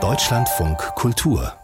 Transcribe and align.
Deutschlandfunk 0.00 0.78
Kultur 0.94 1.54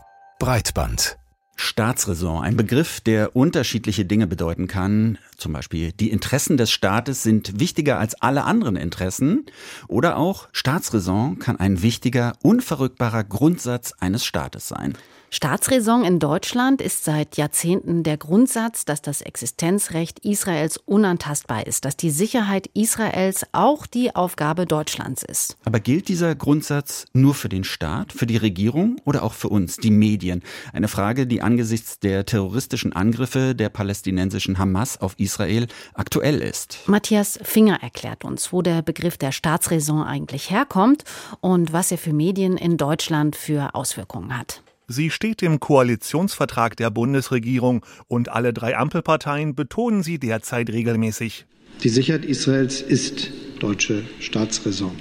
Breitband 0.41 1.17
Staatsräson, 1.55 2.43
ein 2.43 2.57
Begriff, 2.57 3.01
der 3.01 3.37
unterschiedliche 3.37 4.05
Dinge 4.05 4.27
bedeuten 4.27 4.67
kann. 4.67 5.19
Zum 5.37 5.53
Beispiel, 5.53 5.93
die 5.93 6.11
Interessen 6.11 6.57
des 6.57 6.73
Staates 6.73 7.23
sind 7.23 7.61
wichtiger 7.61 8.01
als 8.01 8.21
alle 8.21 8.43
anderen 8.43 8.75
Interessen. 8.75 9.47
Oder 9.87 10.17
auch, 10.17 10.49
Staatsräson 10.51 11.39
kann 11.39 11.61
ein 11.61 11.83
wichtiger, 11.83 12.33
unverrückbarer 12.43 13.23
Grundsatz 13.23 13.93
eines 13.93 14.25
Staates 14.25 14.67
sein. 14.67 14.95
Staatsräson 15.35 16.05
in 16.05 16.21
Deutschland 16.21 16.81
ist 16.81 17.05
seit 17.05 17.37
Jahrzehnten 17.37 18.05
der 18.05 18.17
Grundsatz, 18.17 18.85
dass 18.85 19.03
das 19.03 19.21
Existenzrecht 19.21 20.21
Israels 20.21 20.77
unantastbar 20.77 21.67
ist, 21.67 21.85
dass 21.85 21.97
die 21.97 22.11
Sicherheit 22.11 22.71
Israels 22.73 23.45
auch 23.51 23.89
die 23.89 24.15
Aufgabe 24.15 24.65
Deutschlands 24.65 25.25
ist. 25.25 25.57
Aber 25.65 25.81
gilt 25.81 26.07
dieser 26.07 26.37
Grundsatz 26.37 27.07
nur 27.15 27.35
für 27.35 27.49
den 27.49 27.65
Staat, 27.65 28.13
für 28.13 28.29
die 28.29 28.37
Regierung 28.37 29.01
oder 29.05 29.25
auch 29.25 29.33
für 29.33 29.49
uns, 29.49 29.77
die 29.77 29.91
Medien? 29.91 30.41
Eine 30.73 30.87
Frage, 30.87 31.27
die 31.27 31.43
angesichts 31.43 31.99
der 31.99 32.25
terroristischen 32.25 32.93
Angriffe 32.93 33.57
der 33.57 33.71
palästinensischen 33.71 34.59
Hamas 34.59 35.01
auf 35.01 35.19
Israel 35.19 35.67
aktuell 35.95 36.41
ist. 36.43 36.79
Matthias 36.87 37.41
Finger 37.43 37.83
erklärt 37.83 38.25
uns, 38.25 38.53
wo 38.53 38.63
der 38.63 38.83
Begriff 38.83 39.19
der 39.19 39.33
Staatsräson 39.33 40.05
eigentlich 40.05 40.51
herkommt 40.51 41.03
und 41.41 41.73
was 41.73 41.91
er 41.91 41.99
für 41.99 42.13
Medien 42.13 42.57
in 42.57 42.77
Deutschland 42.77 43.35
für 43.35 43.75
Auswirkungen 43.75 44.39
hat. 44.39 44.64
Sie 44.87 45.09
steht 45.09 45.43
im 45.43 45.61
Koalitionsvertrag 45.61 46.77
der 46.77 46.91
Bundesregierung 46.91 47.85
und 48.07 48.29
alle 48.29 48.53
drei 48.53 48.77
Ampelparteien 48.77 49.55
betonen 49.55 50.03
sie 50.03 50.19
derzeit 50.19 50.69
regelmäßig. 50.69 51.47
Die 51.83 51.89
Sicherheit 51.89 52.25
Israels 52.27 52.83
ist 52.83 53.31
deutsche 53.61 54.03
Staatsräson. 54.21 54.93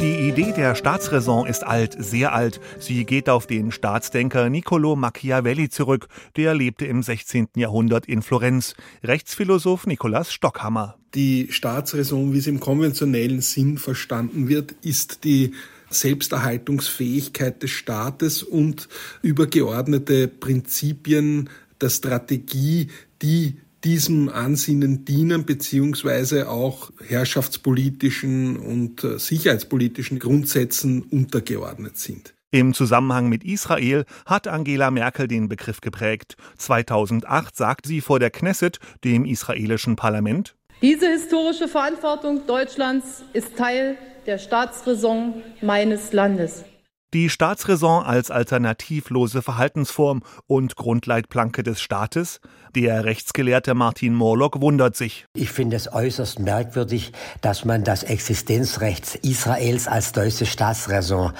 Die 0.00 0.28
Idee 0.28 0.52
der 0.52 0.76
Staatsräson 0.76 1.46
ist 1.46 1.64
alt, 1.64 1.96
sehr 1.98 2.32
alt. 2.32 2.60
Sie 2.78 3.04
geht 3.04 3.28
auf 3.28 3.48
den 3.48 3.72
Staatsdenker 3.72 4.48
Niccolo 4.48 4.94
Machiavelli 4.94 5.68
zurück. 5.68 6.06
Der 6.36 6.54
lebte 6.54 6.86
im 6.86 7.02
16. 7.02 7.48
Jahrhundert 7.56 8.06
in 8.06 8.22
Florenz. 8.22 8.74
Rechtsphilosoph 9.02 9.86
Nikolaus 9.86 10.32
Stockhammer. 10.32 10.98
Die 11.14 11.48
Staatsräson, 11.50 12.32
wie 12.32 12.40
sie 12.40 12.50
im 12.50 12.60
konventionellen 12.60 13.40
Sinn 13.40 13.78
verstanden 13.78 14.48
wird, 14.48 14.72
ist 14.82 15.24
die 15.24 15.52
Selbsterhaltungsfähigkeit 15.94 17.62
des 17.62 17.70
Staates 17.70 18.42
und 18.42 18.88
übergeordnete 19.22 20.28
Prinzipien 20.28 21.48
der 21.80 21.90
Strategie, 21.90 22.88
die 23.22 23.58
diesem 23.84 24.28
Ansinnen 24.30 25.04
dienen, 25.04 25.44
beziehungsweise 25.44 26.48
auch 26.48 26.90
herrschaftspolitischen 27.06 28.56
und 28.56 29.04
äh, 29.04 29.18
sicherheitspolitischen 29.18 30.18
Grundsätzen 30.18 31.02
untergeordnet 31.02 31.98
sind. 31.98 32.34
Im 32.50 32.72
Zusammenhang 32.72 33.28
mit 33.28 33.44
Israel 33.44 34.04
hat 34.24 34.46
Angela 34.46 34.90
Merkel 34.90 35.28
den 35.28 35.48
Begriff 35.48 35.80
geprägt. 35.80 36.36
2008 36.56 37.56
sagt 37.56 37.86
sie 37.86 38.00
vor 38.00 38.20
der 38.20 38.30
Knesset, 38.30 38.78
dem 39.02 39.24
israelischen 39.24 39.96
Parlament, 39.96 40.54
diese 40.82 41.08
historische 41.08 41.66
Verantwortung 41.66 42.46
Deutschlands 42.46 43.24
ist 43.32 43.56
Teil 43.56 43.96
der 44.26 44.38
Staatsräson 44.38 45.42
meines 45.60 46.12
Landes. 46.12 46.64
Die 47.12 47.30
Staatsräson 47.30 48.02
als 48.02 48.32
alternativlose 48.32 49.40
Verhaltensform 49.40 50.22
und 50.48 50.74
Grundleitplanke 50.74 51.62
des 51.62 51.80
Staates? 51.80 52.40
Der 52.74 53.04
Rechtsgelehrte 53.04 53.74
Martin 53.74 54.14
Morlock 54.14 54.60
wundert 54.60 54.96
sich. 54.96 55.26
Ich 55.34 55.50
finde 55.50 55.76
es 55.76 55.92
äußerst 55.92 56.40
merkwürdig, 56.40 57.12
dass 57.40 57.64
man 57.64 57.84
das 57.84 58.02
Existenzrecht 58.02 59.14
Israels 59.22 59.86
als 59.86 60.10
deutsche 60.10 60.44
Staatsräson 60.44 61.32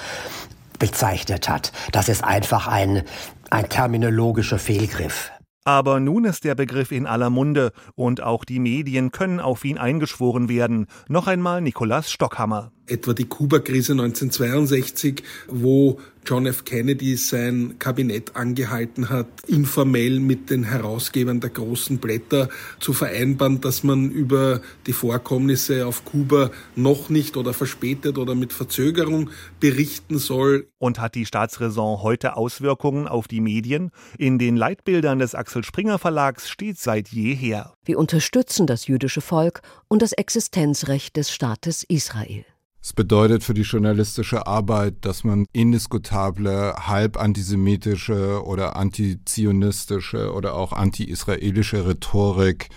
bezeichnet 0.79 1.49
hat. 1.49 1.73
Das 1.91 2.07
ist 2.07 2.23
einfach 2.23 2.67
ein, 2.67 3.03
ein 3.49 3.67
terminologischer 3.67 4.59
Fehlgriff. 4.59 5.31
Aber 5.65 5.99
nun 5.99 6.25
ist 6.25 6.43
der 6.43 6.53
Begriff 6.53 6.91
in 6.91 7.07
aller 7.07 7.31
Munde 7.31 7.71
und 7.95 8.21
auch 8.21 8.45
die 8.45 8.59
Medien 8.59 9.11
können 9.11 9.39
auf 9.39 9.65
ihn 9.65 9.79
eingeschworen 9.79 10.47
werden. 10.47 10.85
Noch 11.09 11.25
einmal 11.27 11.59
Nikolaus 11.61 12.11
Stockhammer 12.11 12.71
etwa 12.87 13.13
die 13.13 13.25
Kuba-Krise 13.25 13.93
1962, 13.93 15.23
wo 15.47 15.99
John 16.25 16.47
F. 16.47 16.65
Kennedy 16.65 17.17
sein 17.17 17.75
Kabinett 17.77 18.35
angehalten 18.35 19.09
hat, 19.09 19.27
informell 19.47 20.19
mit 20.19 20.49
den 20.49 20.63
Herausgebern 20.63 21.39
der 21.39 21.51
großen 21.51 21.99
Blätter 21.99 22.49
zu 22.79 22.93
vereinbaren, 22.93 23.61
dass 23.61 23.83
man 23.83 24.09
über 24.09 24.61
die 24.87 24.93
Vorkommnisse 24.93 25.85
auf 25.85 26.03
Kuba 26.03 26.49
noch 26.75 27.09
nicht 27.09 27.37
oder 27.37 27.53
verspätet 27.53 28.17
oder 28.17 28.33
mit 28.33 28.53
Verzögerung 28.53 29.29
berichten 29.59 30.17
soll. 30.17 30.67
Und 30.79 30.99
hat 30.99 31.15
die 31.15 31.25
Staatsräson 31.25 32.01
heute 32.01 32.37
Auswirkungen 32.37 33.07
auf 33.07 33.27
die 33.27 33.41
Medien? 33.41 33.91
In 34.17 34.39
den 34.39 34.57
Leitbildern 34.57 35.19
des 35.19 35.35
Axel 35.35 35.63
Springer 35.63 35.99
Verlags 35.99 36.49
steht 36.49 36.79
seit 36.79 37.09
jeher. 37.09 37.73
Wir 37.85 37.99
unterstützen 37.99 38.65
das 38.65 38.87
jüdische 38.87 39.21
Volk 39.21 39.61
und 39.87 40.01
das 40.01 40.11
Existenzrecht 40.11 41.15
des 41.17 41.31
Staates 41.31 41.83
Israel. 41.83 42.45
Es 42.85 42.93
bedeutet 42.93 43.43
für 43.43 43.55
die 43.55 43.63
journalistische 43.63 44.45
Arbeit, 44.45 44.97
dass 45.01 45.23
man 45.23 45.47
indiskutable, 45.53 46.75
halb 46.75 47.17
antisemitische 47.17 48.45
oder 48.45 48.75
antizionistische 48.75 50.31
oder 50.31 50.53
auch 50.53 50.71
anti-israelische 50.71 51.87
Rhetorik 51.87 52.69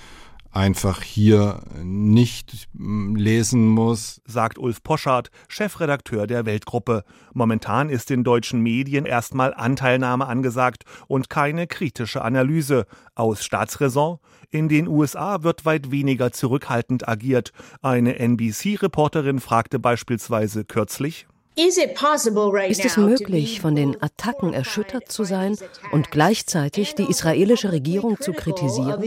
einfach 0.59 1.03
hier 1.03 1.61
nicht 1.83 2.69
hm, 2.77 3.15
lesen 3.15 3.69
muss, 3.69 4.21
sagt 4.27 4.59
Ulf 4.59 4.83
Poschardt, 4.83 5.31
Chefredakteur 5.47 6.27
der 6.27 6.47
Weltgruppe. 6.47 7.05
Momentan 7.33 7.89
ist 7.89 8.11
in 8.11 8.25
deutschen 8.25 8.61
Medien 8.61 9.07
erstmal 9.07 9.55
Anteilnahme 9.55 10.27
angesagt 10.27 10.83
und 11.07 11.31
keine 11.31 11.69
kritische 11.69 12.23
Analyse. 12.23 12.87
Aus 13.15 13.45
Staatsräson? 13.45 14.19
In 14.51 14.69
den 14.69 14.89
USA 14.89 15.45
wird 15.45 15.65
weit 15.65 15.93
weniger 15.93 16.33
zurückhaltend 16.33 17.09
agiert. 17.09 17.53
Eine 17.81 18.19
NBC-Reporterin 18.19 19.39
fragte 19.39 19.79
beispielsweise 19.79 20.65
kürzlich, 20.65 21.27
ist 21.57 21.79
es 22.85 22.97
möglich, 22.97 23.61
von 23.61 23.75
den 23.75 24.01
Attacken 24.01 24.53
erschüttert 24.53 25.11
zu 25.11 25.25
sein 25.25 25.57
und 25.91 26.13
gleichzeitig 26.13 26.95
die 26.95 27.05
israelische 27.05 27.73
Regierung 27.73 28.21
zu 28.21 28.33
kritisieren? 28.33 29.03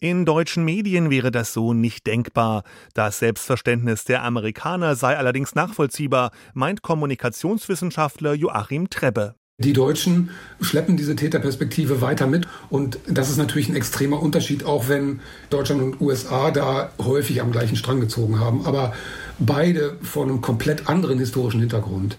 In 0.00 0.24
deutschen 0.24 0.64
Medien 0.64 1.10
wäre 1.10 1.30
das 1.30 1.52
so 1.52 1.72
nicht 1.72 2.06
denkbar. 2.06 2.64
Das 2.94 3.20
Selbstverständnis 3.20 4.04
der 4.04 4.22
Amerikaner 4.22 4.96
sei 4.96 5.16
allerdings 5.16 5.54
nachvollziehbar, 5.54 6.32
meint 6.52 6.82
Kommunikationswissenschaftler 6.82 8.34
Joachim 8.34 8.90
Trebbe. 8.90 9.34
Die 9.58 9.72
Deutschen 9.72 10.30
schleppen 10.60 10.96
diese 10.96 11.14
Täterperspektive 11.14 12.00
weiter 12.00 12.26
mit 12.26 12.48
und 12.70 12.98
das 13.06 13.30
ist 13.30 13.36
natürlich 13.36 13.68
ein 13.68 13.76
extremer 13.76 14.20
Unterschied, 14.20 14.64
auch 14.64 14.88
wenn 14.88 15.20
Deutschland 15.48 15.80
und 15.80 16.00
USA 16.00 16.50
da 16.50 16.90
häufig 17.00 17.40
am 17.40 17.52
gleichen 17.52 17.76
Strang 17.76 18.00
gezogen 18.00 18.40
haben, 18.40 18.66
aber 18.66 18.94
beide 19.38 19.96
vor 20.02 20.24
einem 20.24 20.40
komplett 20.40 20.88
anderen 20.88 21.20
historischen 21.20 21.60
Hintergrund. 21.60 22.18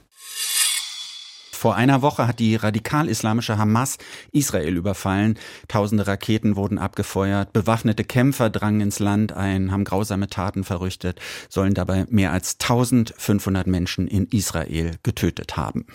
Vor 1.66 1.76
einer 1.76 2.04
Woche 2.04 2.28
hat 2.28 2.38
die 2.38 2.56
radikal-islamische 2.56 3.58
Hamas 3.58 3.98
Israel 4.32 4.78
überfallen. 4.78 5.40
Tausende 5.68 6.06
Raketen 6.06 6.58
wurden 6.58 6.78
abgefeuert. 6.78 7.54
Bewaffnete 7.54 8.04
Kämpfer 8.04 8.52
drangen 8.52 8.82
ins 8.82 9.00
Land 9.00 9.34
ein, 9.34 9.72
haben 9.72 9.84
grausame 9.84 10.28
Taten 10.28 10.64
verrichtet, 10.64 11.20
sollen 11.50 11.74
dabei 11.74 12.06
mehr 12.08 12.32
als 12.32 12.58
1500 12.62 13.66
Menschen 13.66 14.08
in 14.08 14.28
Israel 14.28 14.92
getötet 15.02 15.58
haben. 15.58 15.88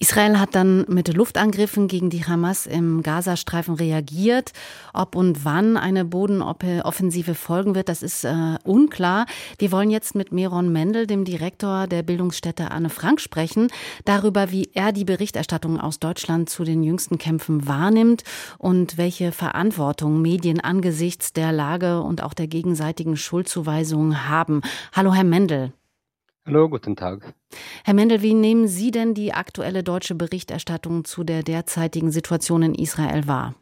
Israel 0.00 0.38
hat 0.38 0.54
dann 0.54 0.84
mit 0.88 1.12
Luftangriffen 1.12 1.88
gegen 1.88 2.08
die 2.08 2.24
Hamas 2.24 2.66
im 2.66 3.02
Gazastreifen 3.02 3.74
reagiert. 3.74 4.52
Ob 4.94 5.16
und 5.16 5.44
wann 5.44 5.76
eine 5.76 6.04
Bodenoffensive 6.04 7.34
folgen 7.34 7.74
wird, 7.74 7.88
das 7.88 8.02
ist 8.02 8.24
äh, 8.24 8.58
unklar. 8.62 9.26
Wir 9.58 9.72
wollen 9.72 9.90
jetzt 9.90 10.14
mit 10.14 10.30
Meron 10.30 10.72
Mendel, 10.72 11.08
dem 11.08 11.24
Direktor 11.24 11.88
der 11.88 12.02
Bildungsstätte 12.02 12.70
Anne 12.70 12.90
Frank, 12.90 13.20
sprechen, 13.20 13.68
darüber, 14.04 14.52
wie 14.52 14.70
er 14.72 14.92
die 14.92 15.04
Berichterstattung 15.04 15.80
aus 15.80 15.98
Deutschland 15.98 16.48
zu 16.48 16.62
den 16.62 16.84
jüngsten 16.84 17.18
Kämpfen 17.18 17.66
wahrnimmt 17.66 18.22
und 18.58 18.98
welche 18.98 19.32
Verantwortung 19.32 20.22
Medien 20.22 20.60
angesichts 20.60 21.32
der 21.32 21.50
Lage 21.50 22.02
und 22.02 22.22
auch 22.22 22.34
der 22.34 22.46
gegenseitigen 22.46 23.16
Schuldzuweisungen 23.16 24.28
haben. 24.28 24.60
Hallo, 24.92 25.12
Herr 25.12 25.24
Mendel. 25.24 25.72
Hallo, 26.48 26.70
guten 26.70 26.96
Tag. 26.96 27.34
Herr 27.84 27.92
Mendel, 27.92 28.22
wie 28.22 28.32
nehmen 28.32 28.68
Sie 28.68 28.90
denn 28.90 29.12
die 29.12 29.34
aktuelle 29.34 29.82
deutsche 29.82 30.14
Berichterstattung 30.14 31.04
zu 31.04 31.22
der 31.22 31.42
derzeitigen 31.42 32.10
Situation 32.10 32.62
in 32.62 32.74
Israel 32.74 33.26
wahr? 33.26 33.54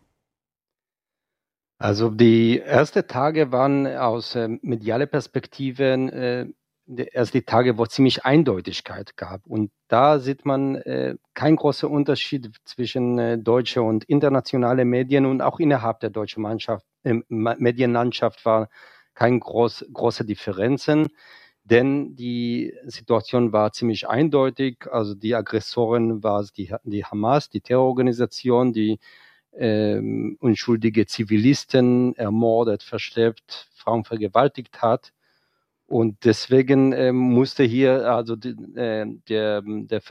Also 1.78 2.10
die 2.10 2.60
ersten 2.60 3.04
Tage 3.08 3.50
waren 3.50 3.88
aus 3.88 4.36
äh, 4.36 4.46
medialer 4.62 5.06
Perspektive 5.06 6.54
äh, 6.86 7.06
erst 7.12 7.34
die 7.34 7.42
Tage, 7.42 7.76
wo 7.76 7.82
es 7.82 7.88
ziemlich 7.88 8.24
Eindeutigkeit 8.24 9.16
gab. 9.16 9.44
Und 9.48 9.72
da 9.88 10.20
sieht 10.20 10.46
man 10.46 10.76
äh, 10.76 11.16
keinen 11.34 11.56
großen 11.56 11.88
Unterschied 11.88 12.52
zwischen 12.64 13.18
äh, 13.18 13.36
deutsche 13.36 13.82
und 13.82 14.04
internationale 14.04 14.84
Medien 14.84 15.26
und 15.26 15.42
auch 15.42 15.58
innerhalb 15.58 15.98
der 15.98 16.10
deutschen 16.10 16.44
Mannschaft, 16.44 16.86
äh, 17.02 17.14
Medienlandschaft 17.28 18.44
war 18.44 18.68
keine 19.14 19.40
groß, 19.40 19.86
große 19.92 20.24
Differenzen. 20.24 21.08
Denn 21.70 22.14
die 22.14 22.72
Situation 22.84 23.52
war 23.52 23.72
ziemlich 23.72 24.08
eindeutig. 24.08 24.86
Also 24.90 25.14
die 25.14 25.34
Aggressoren 25.34 26.22
war 26.22 26.44
die, 26.56 26.72
die 26.84 27.04
Hamas, 27.04 27.50
die 27.50 27.60
Terrororganisation, 27.60 28.72
die 28.72 29.00
ähm, 29.52 30.36
unschuldige 30.40 31.06
Zivilisten 31.06 32.14
ermordet, 32.16 32.84
verschleppt, 32.84 33.68
Frauen 33.74 34.04
vergewaltigt 34.04 34.80
hat. 34.80 35.12
Und 35.86 36.24
deswegen 36.24 36.92
äh, 36.92 37.12
musste 37.12 37.64
hier, 37.64 38.12
also 38.12 38.36
die, 38.36 38.50
äh, 38.76 39.06
der, 39.28 39.62
der, 39.64 40.02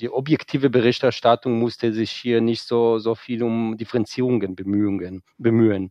die 0.00 0.10
objektive 0.10 0.70
Berichterstattung 0.70 1.58
musste 1.58 1.92
sich 1.92 2.10
hier 2.10 2.40
nicht 2.40 2.62
so, 2.62 2.98
so 2.98 3.14
viel 3.14 3.42
um 3.42 3.76
Differenzierungen 3.76 4.54
bemühen. 4.54 5.22
bemühen. 5.36 5.90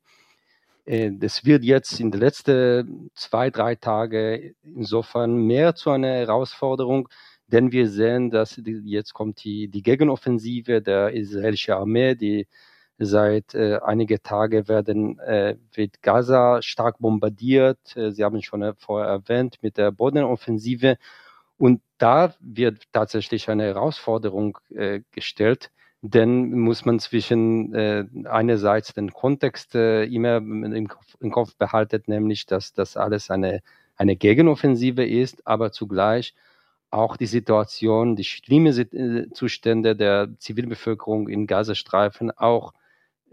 Äh, 0.85 1.11
das 1.13 1.45
wird 1.45 1.63
jetzt 1.63 1.99
in 1.99 2.11
den 2.11 2.21
letzten 2.21 3.09
zwei, 3.15 3.49
drei 3.49 3.75
Tagen 3.75 4.55
insofern 4.63 5.35
mehr 5.35 5.75
zu 5.75 5.91
einer 5.91 6.13
Herausforderung, 6.13 7.09
denn 7.47 7.71
wir 7.71 7.89
sehen, 7.89 8.31
dass 8.31 8.59
jetzt 8.65 9.13
kommt 9.13 9.43
die, 9.43 9.67
die 9.67 9.83
Gegenoffensive 9.83 10.81
der 10.81 11.13
israelischen 11.13 11.73
Armee, 11.75 12.15
die 12.15 12.47
seit 12.97 13.53
äh, 13.55 13.79
einige 13.83 14.21
Tage 14.21 14.67
werden 14.67 15.19
äh, 15.19 15.57
wird 15.73 16.01
Gaza 16.01 16.61
stark 16.61 16.99
bombardiert. 16.99 17.95
Äh, 17.97 18.11
Sie 18.11 18.23
haben 18.23 18.41
schon 18.41 18.61
äh, 18.61 18.73
vorher 18.77 19.09
erwähnt 19.09 19.57
mit 19.61 19.77
der 19.77 19.91
Bodenoffensive 19.91 20.97
und 21.57 21.81
da 21.97 22.33
wird 22.39 22.83
tatsächlich 22.93 23.49
eine 23.49 23.63
Herausforderung 23.65 24.57
äh, 24.73 25.01
gestellt, 25.11 25.71
denn 26.09 26.51
muss 26.51 26.85
man 26.85 26.99
zwischen 26.99 27.73
äh, 27.73 28.05
einerseits 28.25 28.93
den 28.93 29.11
Kontext 29.11 29.75
äh, 29.75 30.03
immer 30.05 30.37
im 30.37 30.87
Kopf, 30.87 31.15
im 31.19 31.31
Kopf 31.31 31.55
behalten, 31.55 32.03
nämlich 32.07 32.45
dass 32.45 32.73
das 32.73 32.97
alles 32.97 33.31
eine, 33.31 33.61
eine 33.95 34.15
Gegenoffensive 34.15 35.05
ist, 35.05 35.47
aber 35.47 35.71
zugleich 35.71 36.35
auch 36.91 37.17
die 37.17 37.25
Situation, 37.25 38.15
die 38.15 38.23
schlimme 38.23 38.69
äh, 38.69 39.29
Zustände 39.33 39.95
der 39.95 40.29
Zivilbevölkerung 40.37 41.27
in 41.27 41.47
Gazastreifen 41.47 42.31
auch 42.31 42.73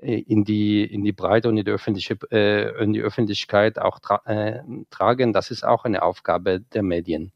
äh, 0.01 0.21
in 0.21 0.45
die, 0.45 0.85
in 0.85 1.05
die 1.05 1.13
Breite 1.13 1.49
und 1.49 1.59
in 1.59 1.65
die, 1.65 1.71
öffentliche, 1.71 2.17
äh, 2.31 2.83
in 2.83 2.93
die 2.93 3.03
Öffentlichkeit 3.03 3.79
auch 3.79 3.99
tra 4.01 4.23
äh, 4.25 4.63
tragen. 4.91 5.33
Das 5.33 5.51
ist 5.51 5.65
auch 5.65 5.85
eine 5.85 6.03
Aufgabe 6.03 6.61
der 6.61 6.83
Medien. 6.83 7.33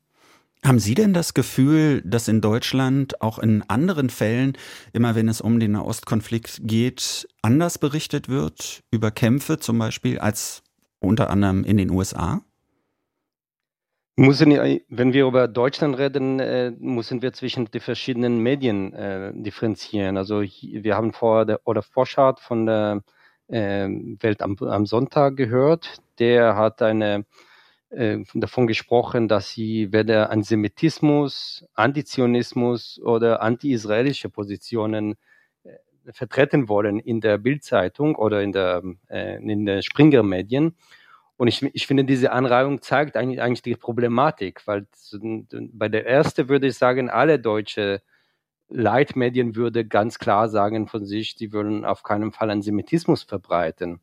Haben 0.67 0.81
Sie 0.81 0.97
denn 0.97 1.13
das 1.13 1.33
Gefühl, 1.33 2.03
dass 2.05 2.27
in 2.27 2.41
Deutschland 2.41 3.23
auch 3.23 3.39
in 3.39 3.63
anderen 3.69 4.11
Fällen, 4.11 4.59
immer 4.93 5.15
wenn 5.15 5.29
es 5.29 5.41
um 5.41 5.61
den 5.61 5.71
Nahostkonflikt 5.73 6.63
geht, 6.65 7.29
anders 7.41 7.79
berichtet 7.79 8.29
wird 8.29 8.83
über 8.91 9.13
Kämpfe 9.13 9.61
zum 9.61 9.79
Beispiel 9.79 10.19
als 10.19 10.65
unter 10.99 11.31
anderem 11.31 11.63
in 11.63 11.77
den 11.77 11.91
USA? 11.91 12.41
Müssen, 14.17 14.51
wenn 14.89 15.13
wir 15.13 15.27
über 15.27 15.47
Deutschland 15.47 15.99
reden, 15.99 16.41
äh, 16.41 16.73
müssen 16.81 17.23
wir 17.23 17.33
zwischen 17.33 17.67
den 17.67 17.81
verschiedenen 17.81 18.41
Medien 18.41 18.93
äh, 18.93 19.31
differenzieren. 19.35 20.17
Also 20.17 20.41
wir 20.41 20.97
haben 20.97 21.13
vor 21.13 21.45
der 21.45 21.61
oder 21.65 21.83
Forschart 21.83 22.41
von 22.41 22.67
der 22.67 23.05
äh, 23.47 23.87
Welt 24.19 24.43
am, 24.43 24.57
am 24.59 24.85
Sonntag 24.85 25.37
gehört. 25.37 26.03
Der 26.19 26.57
hat 26.57 26.83
eine 26.83 27.25
äh, 27.97 28.25
davon 28.35 28.67
gesprochen, 28.67 29.27
dass 29.27 29.51
sie 29.51 29.93
weder 29.93 30.31
Antisemitismus, 30.31 31.65
Antizionismus 31.75 33.01
oder 33.03 33.41
anti-israelische 33.41 34.29
Positionen 34.29 35.17
äh, 35.65 36.13
vertreten 36.13 36.69
wollen 36.69 37.01
in 37.01 37.23
der 37.23 37.39
Bildzeitung 37.39 38.15
oder 38.15 38.43
in 38.43 38.53
der, 38.53 38.83
äh, 39.09 39.37
in 39.37 39.65
den 39.65 39.83
Springer-Medien. 39.83 40.77
Und 41.39 41.49
ich, 41.49 41.63
ich 41.63 41.87
finde, 41.87 42.05
diese 42.05 42.33
Anreihung 42.33 42.83
zeigt 42.83 43.17
eigentlich, 43.17 43.41
eigentlich 43.41 43.63
die 43.63 43.77
Problematik, 43.77 44.67
weil 44.67 44.87
bei 45.73 45.89
der 45.89 46.07
ersten 46.07 46.49
würde 46.51 46.67
ich 46.67 46.77
sagen, 46.77 47.09
alle 47.09 47.39
deutsche 47.39 48.03
Leitmedien 48.69 49.57
würde 49.57 49.87
ganz 49.87 50.19
klar 50.19 50.49
sagen 50.49 50.87
von 50.89 51.07
sich, 51.07 51.35
sie 51.39 51.53
würden 51.53 51.85
auf 51.85 52.03
keinen 52.03 52.33
Fall 52.33 52.51
Antisemitismus 52.51 53.23
verbreiten. 53.23 54.01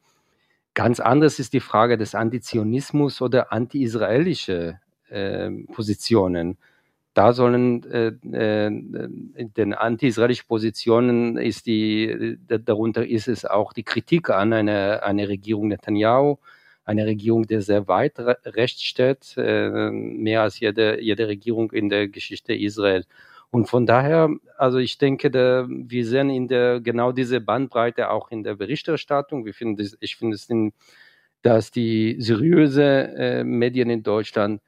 Ganz 0.73 0.99
anders 0.99 1.39
ist 1.39 1.53
die 1.53 1.59
Frage 1.59 1.97
des 1.97 2.15
Antizionismus 2.15 3.21
oder 3.21 3.51
anti-israelische 3.53 4.79
äh, 5.09 5.51
Positionen. 5.71 6.57
Da 7.13 7.33
sollen 7.33 7.83
äh, 7.91 8.07
äh, 8.07 8.71
den 8.71 9.73
anti-israelischen 9.75 10.47
Positionen 10.47 11.37
ist 11.37 11.67
die 11.67 12.37
darunter 12.47 13.05
ist 13.05 13.27
es 13.27 13.45
auch 13.45 13.71
die 13.73 13.83
Kritik 13.83 14.31
an 14.31 14.51
eine, 14.51 15.03
eine 15.03 15.27
Regierung 15.27 15.67
Netanyahu, 15.67 16.37
eine 16.85 17.05
Regierung, 17.05 17.45
die 17.45 17.61
sehr 17.61 17.87
weit 17.87 18.15
rechts 18.19 18.81
steht, 18.81 19.35
äh, 19.37 19.91
mehr 19.91 20.41
als 20.41 20.59
jede, 20.59 20.99
jede 21.01 21.27
Regierung 21.27 21.71
in 21.71 21.89
der 21.89 22.07
Geschichte 22.07 22.55
Israel. 22.55 23.05
Und 23.53 23.67
von 23.67 23.85
daher, 23.85 24.31
also 24.57 24.79
ich 24.79 24.97
denke, 24.97 25.29
da, 25.29 25.67
wir 25.69 26.07
sehen 26.07 26.31
in 26.31 26.47
der 26.47 26.81
genau 26.81 27.11
diese 27.11 27.39
Bandbreite 27.39 28.09
auch 28.09 28.31
in 28.31 28.43
der 28.43 28.55
Berichterstattung. 28.55 29.45
Wir 29.45 29.53
finden 29.53 29.75
das, 29.75 29.95
ich 29.99 30.15
finde 30.15 30.33
es, 30.33 30.49
in, 30.49 30.73
dass 31.43 31.69
die 31.69 32.15
seriöse 32.19 32.83
äh, 32.83 33.43
Medien 33.43 33.91
in 33.91 34.01
Deutschland 34.01 34.59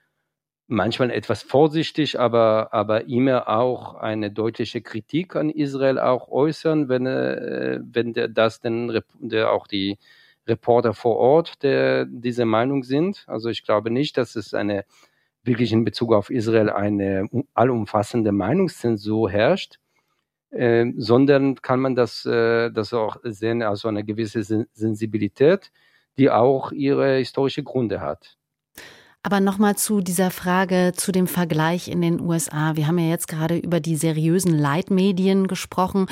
manchmal 0.67 1.09
etwas 1.09 1.41
vorsichtig, 1.41 2.19
aber, 2.19 2.73
aber 2.73 3.07
immer 3.07 3.49
auch 3.49 3.95
eine 3.95 4.29
deutliche 4.29 4.81
Kritik 4.83 5.35
an 5.35 5.49
Israel 5.49 5.97
auch 5.97 6.27
äußern, 6.29 6.87
wenn, 6.87 7.07
äh, 7.07 7.79
wenn 7.83 8.13
der, 8.13 8.27
das 8.27 8.61
denn 8.61 9.01
der 9.19 9.51
auch 9.51 9.65
die 9.65 9.97
Reporter 10.47 10.93
vor 10.93 11.17
Ort 11.17 11.63
der 11.63 12.05
diese 12.05 12.45
Meinung 12.45 12.83
sind. 12.83 13.23
Also 13.25 13.49
ich 13.49 13.63
glaube 13.63 13.89
nicht, 13.89 14.15
dass 14.17 14.35
es 14.35 14.53
eine 14.53 14.85
wirklich 15.45 15.71
in 15.71 15.85
Bezug 15.85 16.13
auf 16.13 16.29
Israel 16.29 16.69
eine 16.69 17.27
allumfassende 17.53 18.31
Meinungszensur 18.31 19.29
herrscht, 19.29 19.79
äh, 20.51 20.85
sondern 20.97 21.61
kann 21.61 21.79
man 21.79 21.95
das, 21.95 22.25
äh, 22.25 22.71
das 22.71 22.93
auch 22.93 23.17
sehen, 23.23 23.61
also 23.61 23.87
eine 23.87 24.03
gewisse 24.03 24.43
Sensibilität, 24.73 25.71
die 26.17 26.29
auch 26.29 26.71
ihre 26.71 27.17
historische 27.17 27.63
Gründe 27.63 28.01
hat. 28.01 28.37
Aber 29.25 29.39
nochmal 29.39 29.75
zu 29.75 30.01
dieser 30.01 30.29
Frage, 30.29 30.91
zu 30.95 31.11
dem 31.11 31.25
Vergleich 31.25 31.87
in 31.87 31.99
den 31.99 32.21
USA. 32.21 32.75
Wir 32.75 32.85
haben 32.85 32.99
ja 32.99 33.09
jetzt 33.09 33.27
gerade 33.27 33.57
über 33.57 33.79
die 33.79 33.95
seriösen 33.95 34.55
Leitmedien 34.55 35.47
gesprochen. 35.47 36.05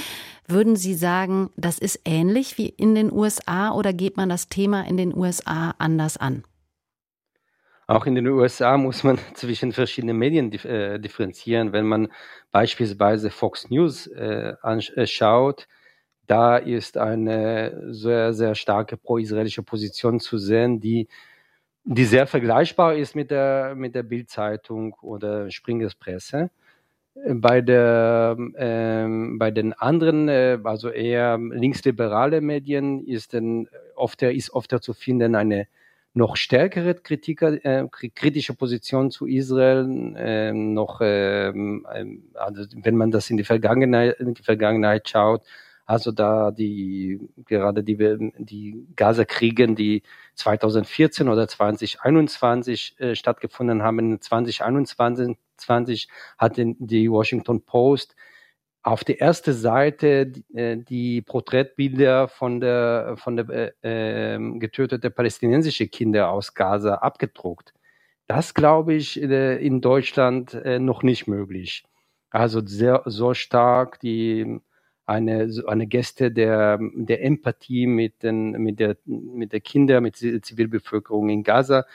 Würden 0.47 0.75
Sie 0.75 0.95
sagen, 0.95 1.51
das 1.55 1.77
ist 1.77 1.99
ähnlich 2.05 2.57
wie 2.57 2.69
in 2.69 2.95
den 2.95 3.11
USA 3.11 3.71
oder 3.71 3.93
geht 3.93 4.17
man 4.17 4.29
das 4.29 4.49
Thema 4.49 4.87
in 4.87 4.97
den 4.97 5.15
USA 5.15 5.75
anders 5.77 6.17
an? 6.17 6.43
Auch 7.87 8.05
in 8.05 8.15
den 8.15 8.27
USA 8.27 8.77
muss 8.77 9.03
man 9.03 9.17
zwischen 9.33 9.71
verschiedenen 9.71 10.17
Medien 10.17 10.51
äh, 10.51 10.99
differenzieren. 10.99 11.73
Wenn 11.73 11.85
man 11.85 12.09
beispielsweise 12.51 13.29
Fox 13.29 13.69
News 13.69 14.07
äh, 14.07 14.53
anschaut, 14.61 15.67
da 16.27 16.57
ist 16.57 16.97
eine 16.97 17.93
sehr, 17.93 18.33
sehr 18.33 18.55
starke 18.55 18.97
pro-israelische 18.97 19.63
Position 19.63 20.19
zu 20.19 20.37
sehen, 20.37 20.79
die 20.79 21.07
die 21.85 22.05
sehr 22.05 22.27
vergleichbar 22.27 22.95
ist 22.95 23.15
mit 23.15 23.31
der, 23.31 23.75
mit 23.75 23.95
der 23.95 24.03
Bildzeitung 24.03 24.95
oder 25.01 25.51
Springers 25.51 25.95
Presse. 25.95 26.49
Bei, 27.27 27.61
der, 27.61 28.35
ähm, 28.57 29.37
bei 29.37 29.51
den 29.51 29.73
anderen, 29.73 30.29
äh, 30.29 30.57
also 30.63 30.89
eher 30.89 31.37
linksliberale 31.37 32.41
Medien, 32.41 33.05
ist, 33.05 33.33
denn 33.33 33.67
oft, 33.95 34.21
ist 34.23 34.51
oft 34.51 34.71
zu 34.81 34.93
finden 34.93 35.35
eine 35.35 35.67
noch 36.13 36.35
stärkere 36.37 36.95
Kritiker, 36.95 37.63
äh, 37.65 37.87
kritische 37.89 38.53
Position 38.53 39.11
zu 39.11 39.25
Israel, 39.25 40.13
äh, 40.15 40.51
noch, 40.51 41.01
ähm, 41.01 41.85
also 42.35 42.63
wenn 42.75 42.95
man 42.95 43.11
das 43.11 43.29
in 43.29 43.37
die 43.37 43.43
Vergangenheit, 43.43 44.19
in 44.19 44.33
die 44.33 44.43
Vergangenheit 44.43 45.09
schaut, 45.09 45.43
also 45.85 46.11
da 46.11 46.51
die, 46.51 47.19
gerade 47.45 47.83
die, 47.83 47.97
die 48.37 48.87
Gaza-Kriegen, 48.95 49.75
die 49.75 50.03
2014 50.35 51.27
oder 51.27 51.47
2021 51.47 52.95
äh, 52.99 53.15
stattgefunden 53.15 53.83
haben, 53.83 54.21
2021 54.21 55.37
20 55.57 56.07
hat 56.37 56.53
die 56.57 57.09
Washington 57.09 57.61
Post 57.61 58.15
auf 58.83 59.05
der 59.05 59.21
ersten 59.21 59.53
Seite 59.53 60.33
äh, 60.53 60.77
die 60.77 61.21
Porträtbilder 61.21 62.27
von 62.27 62.59
der, 62.59 63.15
von 63.17 63.37
der 63.37 63.49
äh, 63.49 63.71
ähm, 64.35 64.59
getöteten 64.59 65.11
palästinensischen 65.13 65.89
Kinder 65.89 66.29
aus 66.29 66.53
Gaza 66.53 66.95
abgedruckt. 66.95 67.73
Das 68.27 68.53
glaube 68.53 68.93
ich 68.93 69.21
äh, 69.21 69.55
in 69.65 69.79
Deutschland 69.81 70.53
äh, 70.53 70.79
noch 70.79 71.01
nicht 71.01 71.27
möglich. 71.27 71.85
Also 72.29 72.65
sehr, 72.65 73.03
so 73.05 73.33
stark 73.33 73.99
die 74.01 74.59
eine, 75.05 75.49
eine 75.67 75.87
Geste 75.87 76.31
der, 76.31 76.79
der 76.95 77.23
Empathie 77.23 77.87
mit, 77.87 78.23
den, 78.23 78.51
mit, 78.51 78.79
der, 78.79 78.97
mit 79.05 79.53
der 79.53 79.61
Kinder, 79.61 80.01
mit 80.01 80.21
der 80.21 80.41
Zivilbevölkerung 80.41 81.29
in 81.29 81.43
Gaza 81.43 81.85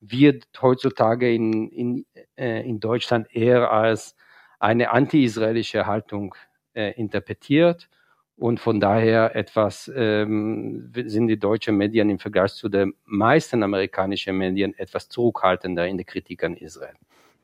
wird 0.00 0.46
heutzutage 0.62 1.34
in, 1.34 1.68
in, 1.70 2.06
äh, 2.36 2.66
in 2.66 2.80
Deutschland 2.80 3.34
eher 3.34 3.72
als 3.72 4.14
eine 4.58 4.90
anti-israelische 4.90 5.86
Haltung 5.86 6.34
äh, 6.74 6.92
interpretiert. 6.92 7.88
Und 8.36 8.60
von 8.60 8.78
daher 8.78 9.34
etwas 9.34 9.90
ähm, 9.94 10.92
sind 11.06 11.26
die 11.26 11.40
deutschen 11.40 11.76
Medien 11.76 12.08
im 12.08 12.20
Vergleich 12.20 12.54
zu 12.54 12.68
den 12.68 12.94
meisten 13.04 13.64
amerikanischen 13.64 14.38
Medien 14.38 14.78
etwas 14.78 15.08
zurückhaltender 15.08 15.88
in 15.88 15.96
der 15.96 16.06
Kritik 16.06 16.44
an 16.44 16.56
Israel. 16.56 16.94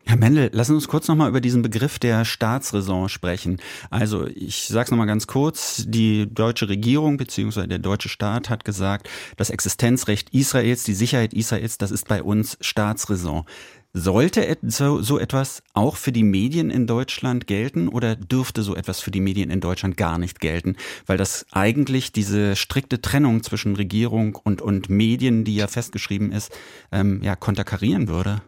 Herr 0.06 0.18
Mendel, 0.18 0.50
lassen 0.52 0.72
Sie 0.72 0.76
uns 0.76 0.88
kurz 0.88 1.08
nochmal 1.08 1.30
über 1.30 1.40
diesen 1.40 1.62
Begriff 1.62 1.98
der 1.98 2.26
Staatsräson 2.26 3.08
sprechen. 3.08 3.58
Also 3.90 4.26
ich 4.26 4.68
sage 4.68 4.84
es 4.84 4.90
nochmal 4.90 5.06
ganz 5.06 5.26
kurz, 5.26 5.84
die 5.88 6.32
deutsche 6.32 6.68
Regierung 6.68 7.16
bzw. 7.16 7.66
der 7.66 7.78
deutsche 7.78 8.10
Staat 8.10 8.50
hat 8.50 8.66
gesagt, 8.66 9.08
das 9.38 9.48
Existenzrecht 9.48 10.28
Israels, 10.34 10.84
die 10.84 10.92
Sicherheit 10.92 11.32
Israels, 11.32 11.78
das 11.78 11.90
ist 11.90 12.06
bei 12.06 12.22
uns 12.22 12.58
Staatsräson. 12.60 13.46
Sollte 13.96 14.58
so, 14.62 15.00
so 15.02 15.20
etwas 15.20 15.62
auch 15.72 15.94
für 15.94 16.10
die 16.10 16.24
Medien 16.24 16.68
in 16.68 16.88
Deutschland 16.88 17.46
gelten 17.46 17.86
oder 17.86 18.16
dürfte 18.16 18.62
so 18.62 18.74
etwas 18.74 18.98
für 18.98 19.12
die 19.12 19.20
Medien 19.20 19.50
in 19.50 19.60
Deutschland 19.60 19.96
gar 19.96 20.18
nicht 20.18 20.40
gelten? 20.40 20.76
Weil 21.06 21.16
das 21.16 21.46
eigentlich 21.52 22.10
diese 22.10 22.56
strikte 22.56 23.00
Trennung 23.00 23.44
zwischen 23.44 23.76
Regierung 23.76 24.34
und, 24.34 24.60
und 24.60 24.90
Medien, 24.90 25.44
die 25.44 25.54
ja 25.54 25.68
festgeschrieben 25.68 26.32
ist, 26.32 26.52
ähm, 26.90 27.20
ja, 27.22 27.36
konterkarieren 27.36 28.08
würde. 28.08 28.42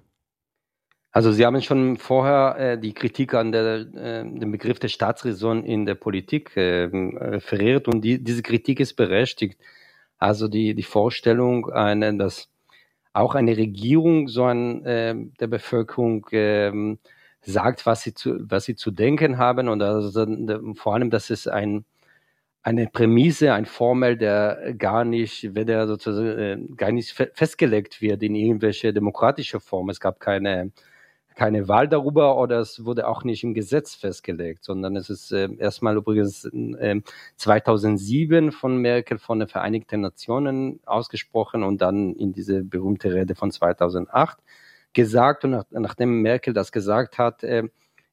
Also 1.13 1.31
Sie 1.31 1.47
haben 1.47 1.63
schon 1.63 1.97
vorher 1.97 2.73
äh, 2.73 2.79
die 2.79 2.93
Kritik 2.93 3.33
an 3.33 3.53
der, 3.53 3.87
äh, 3.95 4.25
dem 4.25 4.51
Begriff 4.51 4.81
der 4.81 4.89
Staatsräson 4.89 5.63
in 5.63 5.87
der 5.87 5.95
Politik 5.95 6.57
äh, 6.57 6.91
referiert 6.93 7.87
und 7.87 8.01
die, 8.01 8.23
diese 8.23 8.43
Kritik 8.43 8.81
ist 8.81 8.95
berechtigt. 8.95 9.61
Also 10.19 10.49
die, 10.49 10.75
die 10.75 10.83
Vorstellung, 10.83 11.71
eine, 11.71 12.17
dass 12.17 12.49
auch 13.17 13.35
eine 13.35 13.57
Regierung 13.57 14.29
so 14.29 14.45
an 14.45 14.85
äh, 14.85 15.15
der 15.41 15.47
Bevölkerung 15.47 16.27
äh, 16.31 16.97
sagt, 17.43 17.87
was 17.87 18.03
sie 18.03 18.15
zu, 18.15 18.39
was 18.51 18.65
sie 18.65 18.77
zu 18.77 18.91
denken 18.91 19.39
haben 19.39 19.69
und 19.69 19.83
also, 19.83 20.27
vor 20.75 20.95
allem, 20.95 21.11
dass 21.11 21.31
es 21.31 21.49
ein 21.49 21.85
eine 22.63 22.89
Prämisse, 22.89 23.53
ein 23.55 23.65
Formel, 23.65 24.17
der 24.17 24.75
gar 24.77 25.05
nicht, 25.05 25.55
wenn 25.55 25.69
der 25.69 25.87
sozusagen 25.87 26.27
äh, 26.39 26.59
gar 26.77 26.91
nicht 26.91 27.13
festgelegt 27.35 28.03
wird 28.03 28.25
in 28.25 28.35
irgendwelche 28.35 28.93
demokratische 28.93 29.61
Form. 29.61 29.89
Es 29.89 30.01
gab 30.01 30.19
keine 30.19 30.73
keine 31.37 31.69
Wahl 31.69 31.87
darüber 31.87 32.39
oder 32.39 32.59
es 32.61 32.85
wurde 32.85 33.07
auch 33.07 33.23
nicht 33.23 33.45
im 33.45 33.53
Gesetz 33.55 33.95
festgelegt, 33.95 34.65
sondern 34.65 34.97
es 34.97 35.11
ist 35.11 35.31
äh, 35.33 35.49
erstmal 35.59 35.97
übrigens 35.97 36.47
äh, 36.47 37.01
2007 37.37 38.53
von 38.53 38.79
Merkel 38.79 39.19
von 39.19 39.39
den 39.39 39.49
Vereinigten 39.49 40.01
Nationen 40.01 40.81
ausgesprochen 40.87 41.63
und 41.63 41.83
dann 41.83 42.15
in 42.15 42.33
diese 42.33 42.65
berühmte 42.65 43.13
Rede 43.13 43.35
von 43.35 43.51
2008 43.53 44.39
gesagt. 44.95 45.45
Und 45.45 45.51
nach, 45.51 45.65
nachdem 45.71 46.23
Merkel 46.23 46.55
das 46.55 46.73
gesagt 46.73 47.19
hat, 47.19 47.45
äh, 47.45 47.65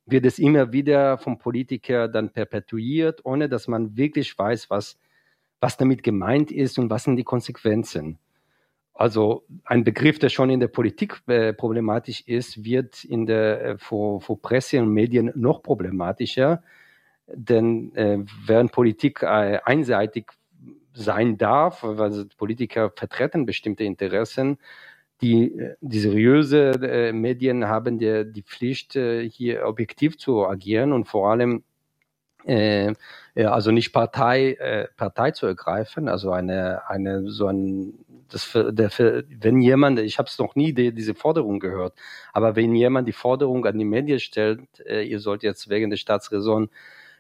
wird 0.06 0.26
es 0.26 0.38
immer 0.38 0.74
wieder 0.74 1.18
vom 1.18 1.40
Politiker 1.40 2.10
dann 2.10 2.30
perpetuiert, 2.30 3.22
ohne 3.24 3.48
dass 3.48 3.70
man 3.70 3.96
wirklich 3.96 4.38
weiß, 4.38 4.70
was, 4.70 5.00
was 5.62 5.78
damit 5.78 6.04
gemeint 6.04 6.52
ist 6.52 6.78
und 6.78 6.90
was 6.90 7.06
sind 7.06 7.16
die 7.16 7.24
Konsequenzen. 7.24 8.20
Also 8.94 9.44
ein 9.66 9.84
Begriff, 9.84 10.20
der 10.20 10.30
schon 10.30 10.50
in 10.50 10.60
der 10.60 10.68
Politik 10.68 11.22
äh, 11.28 11.54
problematisch 11.54 12.22
ist, 12.28 12.64
wird 12.64 13.04
in 13.04 13.26
der 13.26 13.64
äh, 13.64 13.78
vor, 13.78 14.22
vor 14.22 14.42
Presse 14.42 14.80
und 14.82 14.90
Medien 14.94 15.32
noch 15.36 15.64
problematischer, 15.64 16.62
denn 17.28 17.96
äh, 17.96 18.20
während 18.46 18.72
Politik 18.72 19.24
äh, 19.24 19.60
einseitig 19.66 20.32
sein 20.94 21.38
darf, 21.40 21.80
weil 21.82 22.26
Politiker 22.38 22.92
vertreten 22.96 23.48
bestimmte 23.48 23.84
Interessen, 23.84 24.60
die, 25.22 25.58
äh, 25.58 25.76
die 25.82 26.00
seriöse 26.00 26.72
äh, 26.82 27.14
Medien 27.14 27.68
haben 27.68 27.98
die, 27.98 28.32
die 28.32 28.44
Pflicht, 28.44 28.96
äh, 28.96 29.28
hier 29.28 29.66
objektiv 29.66 30.18
zu 30.18 30.46
agieren 30.46 30.92
und 30.92 31.06
vor 31.06 31.32
allem 31.32 31.64
äh, 32.46 32.94
also 33.36 33.72
nicht 33.72 33.92
Partei, 33.92 34.54
äh, 34.54 34.88
Partei 34.96 35.32
zu 35.32 35.46
ergreifen, 35.46 36.08
also 36.08 36.32
eine, 36.32 36.88
eine 36.90 37.30
so 37.30 37.48
ein 37.48 37.94
das 38.30 38.52
der 38.54 38.90
wenn 39.40 39.62
jemand, 39.62 40.00
ich 40.00 40.18
habe 40.18 40.28
es 40.28 40.40
noch 40.40 40.56
nie 40.56 40.74
die, 40.74 40.94
diese 40.94 41.14
Forderung 41.14 41.60
gehört, 41.60 41.94
aber 42.32 42.56
wenn 42.56 42.76
jemand 42.76 43.08
die 43.08 43.14
Forderung 43.14 43.66
an 43.66 43.78
die 43.78 43.86
Medien 43.86 44.20
stellt, 44.20 44.62
äh, 44.86 45.04
ihr 45.04 45.20
sollt 45.20 45.44
jetzt 45.44 45.70
wegen 45.70 45.90
der 45.90 45.98
Staatsräson 45.98 46.70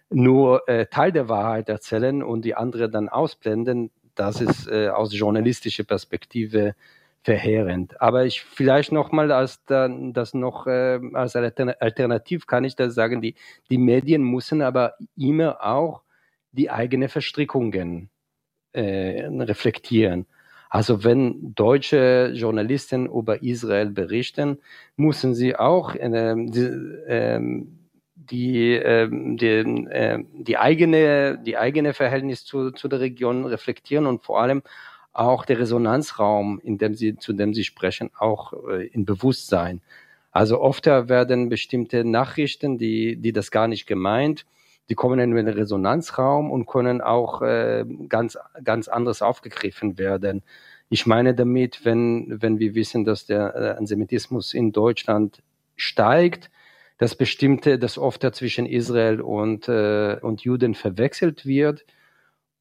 nur 0.09 0.67
äh, 0.67 0.87
Teil 0.87 1.11
der 1.11 1.29
Wahrheit 1.29 1.69
erzählen 1.69 2.23
und 2.23 2.45
die 2.45 2.55
andere 2.55 2.89
dann 2.89 3.09
ausblenden, 3.09 3.91
das 4.15 4.41
ist 4.41 4.67
äh, 4.67 4.89
aus 4.89 5.17
journalistischer 5.17 5.83
Perspektive 5.83 6.75
verheerend. 7.23 7.99
Aber 8.01 8.25
ich 8.25 8.41
vielleicht 8.41 8.91
noch 8.91 9.11
mal 9.11 9.31
als 9.31 9.63
dann 9.65 10.13
das 10.13 10.33
noch 10.33 10.67
äh, 10.67 10.99
als 11.13 11.35
Alternativ 11.35 12.47
kann 12.47 12.65
ich 12.65 12.75
da 12.75 12.89
sagen, 12.89 13.21
die 13.21 13.35
die 13.69 13.77
Medien 13.77 14.23
müssen 14.23 14.61
aber 14.61 14.95
immer 15.15 15.63
auch 15.63 16.03
die 16.51 16.69
eigene 16.69 17.09
Verstrickungen 17.09 18.09
äh, 18.73 19.25
reflektieren. 19.25 20.25
Also 20.69 21.03
wenn 21.03 21.53
deutsche 21.53 22.31
Journalisten 22.33 23.05
über 23.05 23.43
Israel 23.43 23.91
berichten, 23.91 24.57
müssen 24.95 25.35
sie 25.35 25.55
auch 25.55 25.93
äh, 25.93 26.35
die, 26.35 26.59
äh, 27.07 27.39
die, 28.15 28.73
äh, 28.73 29.07
die, 29.11 30.25
die, 30.43 30.57
eigene, 30.57 31.37
die 31.45 31.57
eigene 31.57 31.93
Verhältnis 31.93 32.43
zu, 32.43 32.71
zu 32.71 32.87
der 32.87 33.01
Region 33.01 33.45
reflektieren 33.45 34.07
und 34.07 34.23
vor 34.23 34.41
allem 34.41 34.63
auch 35.13 35.45
der 35.45 35.59
Resonanzraum, 35.59 36.59
in 36.63 36.77
dem 36.77 36.95
sie, 36.95 37.15
zu 37.15 37.33
dem 37.33 37.53
sie 37.53 37.63
sprechen, 37.63 38.09
auch 38.17 38.53
äh, 38.67 38.87
in 38.87 39.05
Bewusstsein. 39.05 39.81
Also 40.31 40.59
oft 40.59 40.87
werden 40.87 41.49
bestimmte 41.49 42.03
Nachrichten, 42.03 42.79
die, 42.79 43.17
die 43.17 43.31
das 43.31 43.51
gar 43.51 43.67
nicht 43.67 43.85
gemeint, 43.85 44.45
die 44.89 44.95
kommen 44.95 45.19
in 45.19 45.35
den 45.35 45.47
Resonanzraum 45.47 46.51
und 46.51 46.65
können 46.65 47.01
auch 47.01 47.41
äh, 47.41 47.85
ganz, 48.09 48.37
ganz 48.63 48.87
anders 48.87 49.21
aufgegriffen 49.21 49.97
werden. 49.97 50.41
Ich 50.89 51.05
meine 51.05 51.33
damit, 51.35 51.85
wenn, 51.85 52.41
wenn 52.41 52.59
wir 52.59 52.75
wissen, 52.75 53.05
dass 53.05 53.25
der 53.25 53.55
äh, 53.55 53.77
Antisemitismus 53.77 54.53
in 54.53 54.71
Deutschland 54.71 55.41
steigt, 55.75 56.49
dass 56.97 57.15
bestimmte, 57.15 57.79
dass 57.79 57.97
oft 57.97 58.23
zwischen 58.35 58.65
Israel 58.65 59.21
und, 59.21 59.67
äh, 59.67 60.17
und 60.21 60.41
Juden 60.41 60.73
verwechselt 60.73 61.45
wird 61.45 61.85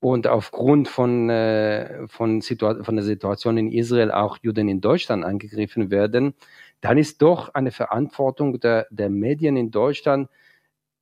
und 0.03 0.27
aufgrund 0.27 0.89
von, 0.89 1.31
äh, 1.31 2.09
von, 2.09 2.41
Situa 2.41 2.83
von 2.83 2.97
der 2.97 3.05
Situation 3.05 3.57
in 3.57 3.71
Israel 3.71 4.11
auch 4.11 4.37
Juden 4.43 4.69
in 4.69 4.81
Deutschland 4.81 5.25
angegriffen 5.25 5.93
werden, 5.93 6.35
dann 6.81 6.99
ist 6.99 7.23
doch 7.23 7.55
eine 7.55 7.71
Verantwortung 7.71 8.59
der, 8.59 8.89
der 8.91 9.11
Medien 9.11 9.57
in 9.57 9.71
Deutschland, 9.71 10.29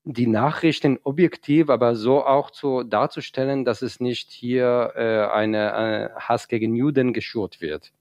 die 0.04 0.26
Nachrichten 0.26 0.98
objektiv, 1.02 1.70
aber 1.70 1.94
so 1.94 2.26
auch 2.26 2.50
zu, 2.50 2.82
darzustellen, 2.82 3.64
dass 3.64 3.80
es 3.80 4.00
nicht 4.00 4.30
hier 4.32 4.92
äh, 4.94 5.32
eine, 5.32 5.74
eine 5.74 6.10
Hass 6.16 6.48
gegen 6.48 6.74
Juden 6.74 7.14
geschürt 7.14 7.62
wird. 7.62 7.92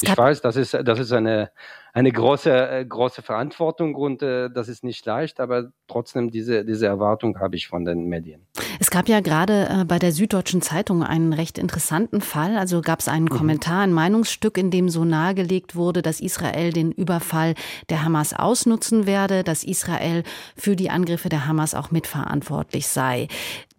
Ich 0.00 0.16
weiß, 0.16 0.40
das 0.40 0.56
ist, 0.56 0.74
das 0.74 0.98
ist 0.98 1.12
eine, 1.12 1.52
eine 1.98 2.12
große, 2.12 2.50
äh, 2.50 2.84
große 2.84 3.22
Verantwortung 3.22 3.96
und 3.96 4.22
äh, 4.22 4.50
das 4.50 4.68
ist 4.68 4.84
nicht 4.84 5.04
leicht, 5.04 5.40
aber 5.40 5.72
trotzdem 5.88 6.30
diese, 6.30 6.64
diese 6.64 6.86
Erwartung 6.86 7.40
habe 7.40 7.56
ich 7.56 7.66
von 7.66 7.84
den 7.84 8.04
Medien. 8.04 8.46
Es 8.78 8.90
gab 8.90 9.08
ja 9.08 9.18
gerade 9.18 9.68
äh, 9.68 9.84
bei 9.84 9.98
der 9.98 10.12
Süddeutschen 10.12 10.62
Zeitung 10.62 11.02
einen 11.02 11.32
recht 11.32 11.58
interessanten 11.58 12.20
Fall. 12.20 12.56
Also 12.56 12.82
gab 12.82 13.00
es 13.00 13.08
einen 13.08 13.24
mhm. 13.24 13.30
Kommentar, 13.30 13.80
ein 13.80 13.92
Meinungsstück, 13.92 14.56
in 14.58 14.70
dem 14.70 14.88
so 14.88 15.04
nahegelegt 15.04 15.74
wurde, 15.74 16.00
dass 16.00 16.20
Israel 16.20 16.72
den 16.72 16.92
Überfall 16.92 17.54
der 17.88 18.04
Hamas 18.04 18.32
ausnutzen 18.32 19.06
werde, 19.06 19.42
dass 19.42 19.64
Israel 19.64 20.22
für 20.56 20.76
die 20.76 20.90
Angriffe 20.90 21.28
der 21.28 21.48
Hamas 21.48 21.74
auch 21.74 21.90
mitverantwortlich 21.90 22.86
sei. 22.86 23.26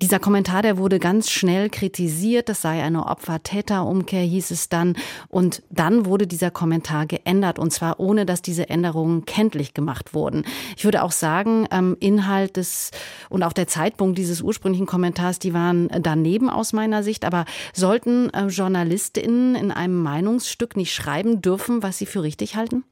Dieser 0.01 0.19
Kommentar, 0.19 0.61
der 0.61 0.77
wurde 0.77 0.97
ganz 0.97 1.29
schnell 1.29 1.69
kritisiert. 1.69 2.47
Das 2.47 2.61
sei 2.61 2.81
eine 2.81 3.05
Opfer-Täter-Umkehr, 3.07 4.21
hieß 4.21 4.51
es 4.51 4.69
dann. 4.69 4.95
Und 5.27 5.61
dann 5.69 6.05
wurde 6.05 6.25
dieser 6.25 6.51
Kommentar 6.51 7.05
geändert. 7.05 7.59
Und 7.59 7.71
zwar 7.71 7.99
ohne, 7.99 8.25
dass 8.25 8.41
diese 8.41 8.69
Änderungen 8.69 9.25
kenntlich 9.25 9.73
gemacht 9.73 10.13
wurden. 10.13 10.45
Ich 10.77 10.85
würde 10.85 11.03
auch 11.03 11.11
sagen, 11.11 11.67
ähm, 11.71 11.97
Inhalt 11.99 12.55
des 12.55 12.91
und 13.29 13.43
auch 13.43 13.51
der 13.51 13.67
Zeitpunkt 13.67 14.17
dieses 14.17 14.41
ursprünglichen 14.41 14.85
Kommentars, 14.87 15.37
die 15.37 15.53
waren 15.53 15.89
daneben 16.01 16.49
aus 16.49 16.71
meiner 16.71 17.03
Sicht. 17.03 17.25
Aber 17.25 17.43
sollten 17.73 18.29
äh, 18.29 18.47
JournalistInnen 18.47 19.55
in 19.55 19.71
einem 19.73 20.01
Meinungsstück 20.01 20.77
nicht 20.77 20.93
schreiben 20.93 21.41
dürfen, 21.41 21.83
was 21.83 21.97
sie 21.97 22.05
für 22.05 22.23
richtig 22.23 22.55
halten? 22.55 22.85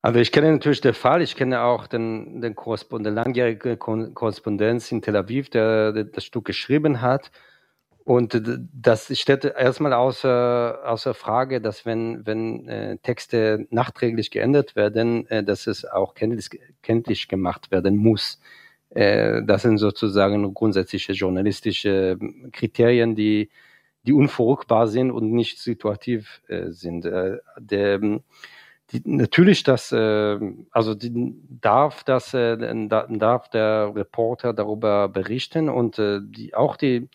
Also 0.00 0.20
ich 0.20 0.30
kenne 0.30 0.52
natürlich 0.52 0.80
den 0.80 0.94
Fall, 0.94 1.22
ich 1.22 1.34
kenne 1.34 1.62
auch 1.62 1.88
den, 1.88 2.40
den 2.40 2.54
Korrespondent, 2.54 3.16
langjährige 3.16 3.76
Korrespondenz 3.76 4.92
in 4.92 5.02
Tel 5.02 5.16
Aviv, 5.16 5.50
der, 5.50 5.92
der 5.92 6.04
das 6.04 6.24
Stück 6.24 6.44
geschrieben 6.44 7.00
hat. 7.00 7.32
Und 8.04 8.40
das 8.72 9.14
steht 9.18 9.44
erstmal 9.44 9.92
außer, 9.92 10.80
außer 10.84 11.12
Frage, 11.12 11.60
dass 11.60 11.84
wenn, 11.84 12.24
wenn 12.26 12.66
äh, 12.66 12.96
Texte 12.98 13.66
nachträglich 13.70 14.30
geändert 14.30 14.76
werden, 14.76 15.26
äh, 15.28 15.44
dass 15.44 15.66
es 15.66 15.84
auch 15.84 16.14
kenntlich, 16.14 16.48
kenntlich 16.80 17.28
gemacht 17.28 17.70
werden 17.70 17.96
muss. 17.96 18.40
Äh, 18.90 19.42
das 19.44 19.62
sind 19.62 19.76
sozusagen 19.76 20.54
grundsätzliche 20.54 21.12
journalistische 21.12 22.18
Kriterien, 22.52 23.14
die, 23.14 23.50
die 24.04 24.14
unverrückbar 24.14 24.88
sind 24.88 25.10
und 25.10 25.32
nicht 25.32 25.58
situativ 25.58 26.40
äh, 26.48 26.70
sind. 26.70 27.04
Äh, 27.04 27.38
der, 27.58 28.00
die, 28.90 29.02
natürlich 29.04 29.62
das, 29.64 29.92
äh, 29.92 30.38
also 30.70 30.94
die, 30.94 31.34
darf 31.60 32.04
das, 32.04 32.32
äh, 32.34 32.56
darf 32.88 33.50
der 33.50 33.92
Reporter 33.94 34.52
darüber 34.54 35.08
berichten 35.08 35.68
und 35.68 35.98
äh, 35.98 36.20
die, 36.22 36.54
auch 36.54 36.76
die, 36.76 37.08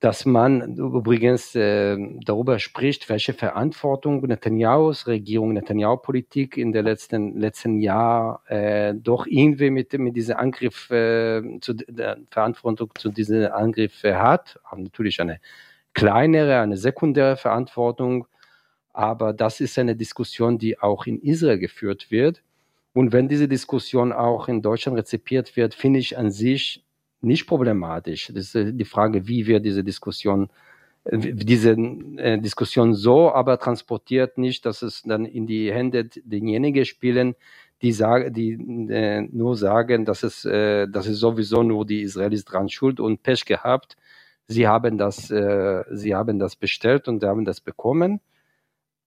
dass 0.00 0.24
man 0.26 0.76
übrigens 0.76 1.54
äh, 1.56 1.96
darüber 2.24 2.58
spricht, 2.60 3.08
welche 3.08 3.34
Verantwortung 3.34 4.24
Netanyahus 4.24 5.08
Regierung, 5.08 5.52
Netanyahu-Politik 5.54 6.56
in 6.56 6.72
den 6.72 6.84
letzten, 6.84 7.38
letzten 7.38 7.80
Jahr 7.80 8.42
äh, 8.46 8.94
doch 8.94 9.26
irgendwie 9.26 9.70
mit, 9.70 9.92
mit 9.94 10.14
diesem 10.14 10.36
Angriff, 10.36 10.90
äh, 10.90 11.42
zu, 11.60 11.74
der 11.74 12.18
Verantwortung 12.30 12.92
zu 12.96 13.10
diesem 13.10 13.50
Angriff 13.52 14.04
hat. 14.04 14.60
Haben 14.64 14.84
natürlich 14.84 15.20
eine 15.20 15.40
kleinere, 15.94 16.60
eine 16.60 16.76
sekundäre 16.76 17.36
Verantwortung, 17.36 18.28
aber 18.98 19.32
das 19.32 19.60
ist 19.60 19.78
eine 19.78 19.94
Diskussion, 19.94 20.58
die 20.58 20.80
auch 20.80 21.06
in 21.06 21.20
Israel 21.20 21.60
geführt 21.60 22.10
wird. 22.10 22.42
Und 22.94 23.12
wenn 23.12 23.28
diese 23.28 23.46
Diskussion 23.46 24.12
auch 24.12 24.48
in 24.48 24.60
Deutschland 24.60 24.98
rezipiert 24.98 25.56
wird, 25.56 25.72
finde 25.72 26.00
ich 26.00 26.18
an 26.18 26.32
sich 26.32 26.84
nicht 27.20 27.46
problematisch. 27.46 28.32
Das 28.34 28.56
ist 28.56 28.72
die 28.72 28.84
Frage, 28.84 29.28
wie 29.28 29.46
wir 29.46 29.60
diese 29.60 29.84
Diskussion 29.84 30.50
diese 31.12 31.70
äh, 32.16 32.38
Diskussion 32.40 32.92
so 32.92 33.32
aber 33.32 33.60
transportiert 33.60 34.36
nicht, 34.36 34.66
dass 34.66 34.82
es 34.82 35.02
dann 35.04 35.24
in 35.26 35.46
die 35.46 35.72
Hände 35.72 36.06
derjenigen 36.24 36.84
spielen, 36.84 37.36
die 37.80 37.92
sagen, 37.92 38.34
die 38.34 38.54
äh, 38.90 39.20
nur 39.30 39.56
sagen, 39.56 40.06
dass 40.06 40.24
es, 40.24 40.44
äh, 40.44 40.88
das 40.88 41.06
ist 41.06 41.20
sowieso 41.20 41.62
nur 41.62 41.86
die 41.86 42.02
Israelis 42.02 42.44
dran 42.44 42.68
schuld 42.68 42.98
und 42.98 43.22
Pech 43.22 43.44
gehabt. 43.44 43.96
Sie 44.48 44.66
haben 44.66 44.98
das, 44.98 45.30
äh, 45.30 45.84
sie 45.92 46.16
haben 46.16 46.40
das 46.40 46.56
bestellt 46.56 47.06
und 47.06 47.22
haben 47.22 47.44
das 47.44 47.60
bekommen 47.60 48.20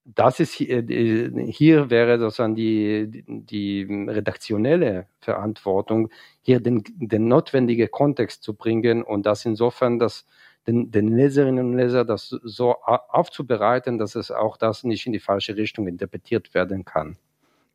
das 0.05 0.39
ist 0.39 0.53
hier, 0.53 0.89
äh, 0.89 1.51
hier 1.51 1.89
wäre 1.89 2.19
sozusagen 2.19 2.55
die, 2.55 3.23
die 3.27 3.87
redaktionelle 4.07 5.07
Verantwortung, 5.19 6.09
hier 6.41 6.59
den, 6.59 6.83
den 6.95 7.27
notwendigen 7.27 7.89
Kontext 7.91 8.43
zu 8.43 8.55
bringen 8.55 9.03
und 9.03 9.25
das 9.25 9.45
insofern, 9.45 9.99
dass 9.99 10.25
den, 10.67 10.91
den 10.91 11.15
Leserinnen 11.15 11.71
und 11.71 11.77
Lesern 11.77 12.07
das 12.07 12.29
so 12.29 12.75
aufzubereiten, 12.83 13.97
dass 13.97 14.15
es 14.15 14.31
auch 14.31 14.57
das 14.57 14.83
nicht 14.83 15.05
in 15.05 15.13
die 15.13 15.19
falsche 15.19 15.55
Richtung 15.55 15.87
interpretiert 15.87 16.53
werden 16.53 16.85
kann. 16.85 17.17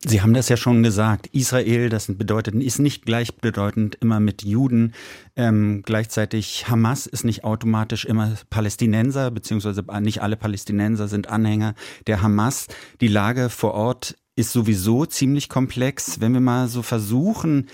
Sie 0.08 0.22
haben 0.22 0.34
das 0.34 0.48
ja 0.48 0.56
schon 0.56 0.84
gesagt. 0.84 1.26
Israel, 1.32 1.88
das 1.88 2.06
bedeutet, 2.06 2.54
ist 2.54 2.78
nicht 2.78 3.04
gleichbedeutend 3.06 3.96
immer 3.96 4.20
mit 4.20 4.44
Juden. 4.44 4.92
Ähm, 5.34 5.82
gleichzeitig 5.84 6.68
Hamas 6.68 7.08
ist 7.08 7.24
nicht 7.24 7.42
automatisch 7.42 8.04
immer 8.04 8.34
Palästinenser, 8.48 9.32
beziehungsweise 9.32 9.82
nicht 10.02 10.22
alle 10.22 10.36
Palästinenser 10.36 11.08
sind 11.08 11.28
Anhänger 11.28 11.74
der 12.06 12.22
Hamas. 12.22 12.68
Die 13.00 13.08
Lage 13.08 13.50
vor 13.50 13.74
Ort 13.74 14.16
ist 14.36 14.52
sowieso 14.52 15.06
ziemlich 15.06 15.48
komplex. 15.48 16.20
Wenn 16.20 16.34
wir 16.34 16.40
mal 16.40 16.68
so 16.68 16.82
versuchen, 16.82 17.66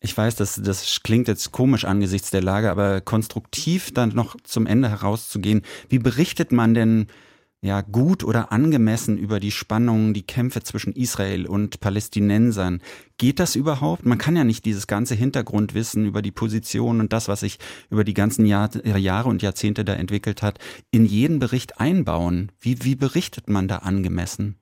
ich 0.00 0.14
weiß, 0.14 0.36
das, 0.36 0.60
das 0.62 1.00
klingt 1.04 1.26
jetzt 1.26 1.52
komisch 1.52 1.86
angesichts 1.86 2.30
der 2.30 2.42
Lage, 2.42 2.70
aber 2.70 3.00
konstruktiv 3.00 3.94
dann 3.94 4.10
noch 4.10 4.36
zum 4.44 4.66
Ende 4.66 4.90
herauszugehen. 4.90 5.62
Wie 5.88 6.00
berichtet 6.00 6.52
man 6.52 6.74
denn 6.74 7.06
ja, 7.66 7.82
gut 7.82 8.24
oder 8.24 8.52
angemessen 8.52 9.18
über 9.18 9.40
die 9.40 9.50
Spannungen, 9.50 10.14
die 10.14 10.26
Kämpfe 10.26 10.62
zwischen 10.62 10.92
Israel 10.92 11.46
und 11.46 11.80
Palästinensern. 11.80 12.80
Geht 13.18 13.40
das 13.40 13.56
überhaupt? 13.56 14.06
Man 14.06 14.18
kann 14.18 14.36
ja 14.36 14.44
nicht 14.44 14.64
dieses 14.64 14.86
ganze 14.86 15.14
Hintergrundwissen 15.14 16.06
über 16.06 16.22
die 16.22 16.32
Position 16.32 17.00
und 17.00 17.12
das, 17.12 17.28
was 17.28 17.40
sich 17.40 17.58
über 17.90 18.04
die 18.04 18.14
ganzen 18.14 18.46
Jahr, 18.46 18.70
Jahre 18.84 19.28
und 19.28 19.42
Jahrzehnte 19.42 19.84
da 19.84 19.94
entwickelt 19.94 20.42
hat, 20.42 20.58
in 20.90 21.04
jeden 21.04 21.38
Bericht 21.38 21.80
einbauen. 21.80 22.52
Wie, 22.60 22.84
wie 22.84 22.94
berichtet 22.94 23.48
man 23.48 23.68
da 23.68 23.78
angemessen? 23.78 24.56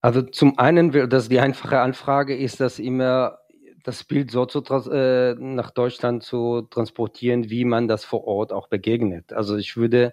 Also 0.00 0.22
zum 0.22 0.58
einen, 0.58 1.10
dass 1.10 1.28
die 1.28 1.40
einfache 1.40 1.80
Anfrage 1.80 2.36
ist, 2.36 2.60
dass 2.60 2.78
immer 2.78 3.38
das 3.88 4.04
Bild 4.04 4.30
so 4.30 4.44
zu, 4.46 4.62
äh, 4.90 5.34
nach 5.34 5.70
Deutschland 5.70 6.22
zu 6.22 6.62
transportieren, 6.62 7.48
wie 7.50 7.64
man 7.64 7.88
das 7.88 8.04
vor 8.04 8.26
Ort 8.26 8.52
auch 8.52 8.68
begegnet. 8.68 9.32
Also 9.32 9.56
ich 9.56 9.76
würde 9.76 10.12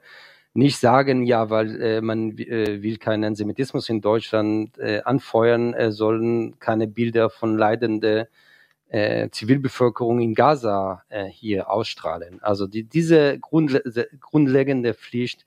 nicht 0.55 0.77
sagen, 0.79 1.23
ja, 1.25 1.49
weil 1.49 1.81
äh, 1.81 2.01
man 2.01 2.37
äh, 2.37 2.81
will 2.81 2.97
keinen 2.97 3.25
Antisemitismus 3.25 3.89
in 3.89 3.99
Deutschland 4.01 4.77
äh, 4.79 5.01
anfeuern, 5.03 5.73
äh, 5.73 5.91
sollen 5.91 6.57
keine 6.59 6.87
Bilder 6.87 7.29
von 7.29 7.57
leidende 7.57 8.29
äh, 8.87 9.29
Zivilbevölkerung 9.29 10.21
in 10.21 10.33
Gaza 10.33 11.03
äh, 11.09 11.25
hier 11.25 11.69
ausstrahlen. 11.69 12.41
Also 12.41 12.67
die, 12.67 12.83
diese 12.83 13.37
grundle 13.39 13.83
grundlegende 14.21 14.93
Pflicht, 14.93 15.45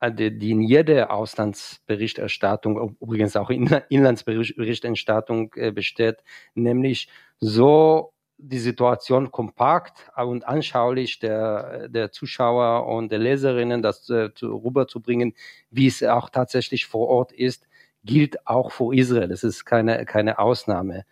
äh, 0.00 0.10
die, 0.10 0.36
die 0.36 0.50
in 0.50 0.62
jeder 0.62 1.12
Auslandsberichterstattung, 1.12 2.96
übrigens 3.00 3.36
auch 3.36 3.50
in 3.50 3.68
Inlandsberichterstattung 3.88 5.52
äh, 5.54 5.70
besteht, 5.70 6.24
nämlich 6.54 7.08
so 7.38 8.13
die 8.38 8.58
Situation 8.58 9.30
kompakt 9.30 10.10
und 10.16 10.46
anschaulich 10.46 11.18
der, 11.18 11.88
der 11.88 12.10
Zuschauer 12.10 12.86
und 12.86 13.12
der 13.12 13.18
Leserinnen 13.18 13.82
das 13.82 14.08
äh, 14.10 14.30
rüberzubringen, 14.42 15.34
wie 15.70 15.86
es 15.86 16.02
auch 16.02 16.30
tatsächlich 16.30 16.86
vor 16.86 17.08
Ort 17.08 17.32
ist, 17.32 17.66
gilt 18.04 18.46
auch 18.46 18.72
für 18.72 18.94
Israel. 18.94 19.28
Das 19.28 19.44
ist 19.44 19.64
keine, 19.64 20.04
keine 20.04 20.38
Ausnahme. 20.38 21.04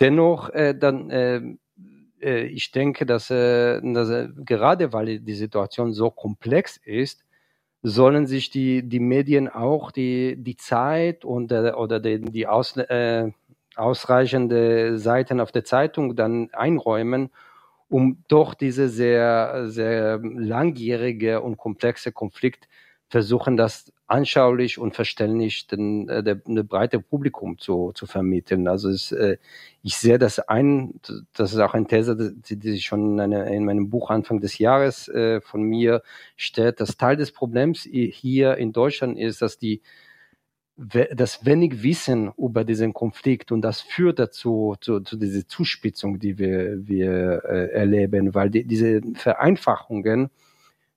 Dennoch, 0.00 0.50
äh, 0.50 0.74
dann, 0.74 1.10
äh, 1.10 1.42
äh, 2.20 2.44
ich 2.46 2.72
denke, 2.72 3.06
dass, 3.06 3.30
äh, 3.30 3.80
dass 3.82 4.10
äh, 4.10 4.28
gerade 4.44 4.92
weil 4.92 5.20
die 5.20 5.34
Situation 5.34 5.92
so 5.92 6.10
komplex 6.10 6.76
ist, 6.78 7.24
sollen 7.82 8.26
sich 8.26 8.50
die, 8.50 8.82
die 8.82 9.00
Medien 9.00 9.48
auch 9.48 9.90
die, 9.90 10.36
die 10.36 10.56
Zeit 10.56 11.24
und, 11.24 11.52
äh, 11.52 11.72
oder 11.72 12.00
die, 12.00 12.20
die 12.20 12.46
Aus, 12.46 12.76
äh, 12.76 13.30
ausreichende 13.76 14.98
Seiten 14.98 15.40
auf 15.40 15.52
der 15.52 15.64
Zeitung 15.64 16.16
dann 16.16 16.50
einräumen, 16.52 17.30
um 17.88 18.24
doch 18.28 18.54
diese 18.54 18.88
sehr, 18.88 19.68
sehr 19.68 20.20
langjährige 20.22 21.40
und 21.40 21.56
komplexe 21.56 22.12
Konflikt 22.12 22.68
versuchen, 23.08 23.56
das 23.56 23.92
anschaulich 24.06 24.78
und 24.78 24.94
verständlich 24.94 25.66
den, 25.66 26.08
äh, 26.08 26.22
der, 26.22 26.36
der 26.36 26.62
breite 26.62 27.00
Publikum 27.00 27.58
zu, 27.58 27.92
zu 27.92 28.06
vermitteln. 28.06 28.66
Also 28.68 28.88
es, 28.88 29.12
äh, 29.12 29.38
ich 29.82 29.96
sehe 29.96 30.18
das 30.18 30.38
ein, 30.40 31.00
das 31.34 31.52
ist 31.52 31.58
auch 31.58 31.74
eine 31.74 31.86
These, 31.86 32.16
die, 32.16 32.56
die 32.56 32.80
schon 32.80 33.14
in, 33.14 33.20
eine, 33.20 33.54
in 33.54 33.64
meinem 33.64 33.90
Buch 33.90 34.10
Anfang 34.10 34.40
des 34.40 34.58
Jahres 34.58 35.08
äh, 35.08 35.40
von 35.40 35.62
mir 35.62 36.02
steht, 36.36 36.80
dass 36.80 36.96
Teil 36.96 37.16
des 37.16 37.32
Problems 37.32 37.82
hier 37.82 38.56
in 38.56 38.72
Deutschland 38.72 39.18
ist, 39.18 39.42
dass 39.42 39.58
die 39.58 39.82
das 41.14 41.44
wenig 41.44 41.82
Wissen 41.82 42.32
über 42.38 42.64
diesen 42.64 42.94
Konflikt 42.94 43.52
und 43.52 43.60
das 43.60 43.82
führt 43.82 44.18
dazu, 44.18 44.76
zu, 44.80 45.00
zu 45.00 45.16
dieser 45.16 45.46
Zuspitzung, 45.46 46.18
die 46.18 46.38
wir, 46.38 46.86
wir 46.86 47.44
äh, 47.44 47.70
erleben, 47.72 48.34
weil 48.34 48.48
die, 48.48 48.64
diese 48.64 49.02
Vereinfachungen 49.14 50.30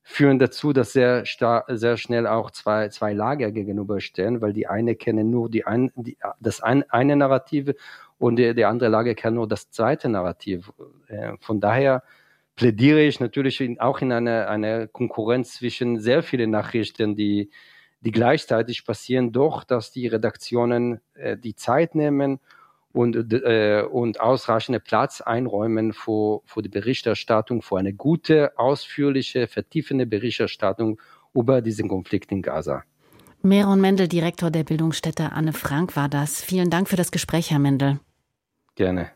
führen 0.01 0.39
dazu, 0.39 0.71
dass 0.71 0.93
sehr, 0.93 1.23
sehr 1.25 1.97
schnell 1.97 2.27
auch 2.27 2.51
zwei, 2.51 2.89
zwei 2.89 3.13
Lager 3.13 3.51
gegenüberstehen, 3.51 4.41
weil 4.41 4.53
die 4.53 4.67
eine 4.67 4.95
kennen 4.95 5.29
nur 5.29 5.49
die 5.49 5.65
ein, 5.65 5.91
die, 5.95 6.17
das 6.39 6.61
ein, 6.61 6.89
eine 6.89 7.17
Narrative 7.17 7.75
und 8.19 8.37
die, 8.37 8.55
die 8.55 8.65
andere 8.65 8.89
Lager 8.89 9.15
kennen 9.15 9.35
nur 9.35 9.47
das 9.47 9.69
zweite 9.69 10.07
Narrativ. 10.07 10.71
Äh, 11.07 11.33
von 11.41 11.59
daher 11.59 12.03
plädiere 12.55 13.01
ich 13.01 13.19
natürlich 13.19 13.59
in, 13.59 13.79
auch 13.81 13.99
in 13.99 14.13
einer 14.13 14.47
eine 14.47 14.87
Konkurrenz 14.87 15.55
zwischen 15.55 15.99
sehr 15.99 16.23
vielen 16.23 16.51
Nachrichten, 16.51 17.15
die 17.15 17.49
die 18.03 18.11
gleichzeitig 18.11 18.85
passieren, 18.85 19.31
doch 19.31 19.63
dass 19.63 19.91
die 19.91 20.07
Redaktionen 20.07 20.99
äh, 21.13 21.37
die 21.37 21.55
Zeit 21.55 21.95
nehmen 21.95 22.39
und, 22.91 23.33
äh, 23.33 23.83
und 23.89 24.19
ausreichende 24.19 24.79
Platz 24.79 25.21
einräumen 25.21 25.93
für, 25.93 26.41
für 26.45 26.61
die 26.61 26.69
Berichterstattung, 26.69 27.61
für 27.61 27.77
eine 27.77 27.93
gute, 27.93 28.57
ausführliche, 28.57 29.47
vertiefende 29.47 30.05
Berichterstattung 30.05 31.01
über 31.33 31.61
diesen 31.61 31.89
Konflikt 31.89 32.31
in 32.31 32.41
Gaza. 32.41 32.83
Meron 33.41 33.81
Mendel, 33.81 34.07
Direktor 34.07 34.51
der 34.51 34.63
Bildungsstätte 34.63 35.31
Anne 35.31 35.51
Frank, 35.51 35.95
war 35.95 36.07
das. 36.07 36.41
Vielen 36.41 36.69
Dank 36.69 36.87
für 36.87 36.95
das 36.95 37.11
Gespräch, 37.11 37.51
Herr 37.51 37.59
Mendel. 37.59 37.99
Gerne. 38.75 39.11